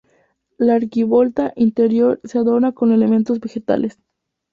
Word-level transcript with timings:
La 0.57 0.73
arquivolta 0.73 1.53
interior 1.55 2.19
se 2.23 2.39
adorna 2.39 2.71
con 2.71 2.91
elementos 2.91 3.39
vegetales. 3.39 3.99